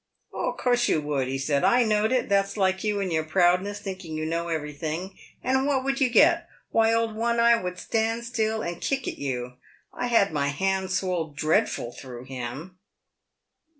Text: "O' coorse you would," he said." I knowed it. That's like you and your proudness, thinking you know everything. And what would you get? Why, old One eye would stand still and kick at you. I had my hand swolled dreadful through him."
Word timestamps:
"O' 0.33 0.55
coorse 0.57 0.89
you 0.89 0.99
would," 1.01 1.27
he 1.27 1.37
said." 1.37 1.63
I 1.63 1.83
knowed 1.83 2.11
it. 2.11 2.27
That's 2.27 2.57
like 2.57 2.83
you 2.83 3.01
and 3.01 3.13
your 3.13 3.23
proudness, 3.23 3.79
thinking 3.79 4.15
you 4.17 4.25
know 4.25 4.47
everything. 4.47 5.15
And 5.43 5.67
what 5.67 5.83
would 5.83 6.01
you 6.01 6.09
get? 6.09 6.49
Why, 6.71 6.91
old 6.91 7.15
One 7.15 7.39
eye 7.39 7.61
would 7.61 7.77
stand 7.77 8.25
still 8.25 8.63
and 8.63 8.81
kick 8.81 9.07
at 9.07 9.19
you. 9.19 9.57
I 9.93 10.07
had 10.07 10.33
my 10.33 10.47
hand 10.47 10.89
swolled 10.91 11.35
dreadful 11.35 11.91
through 11.91 12.23
him." 12.23 12.79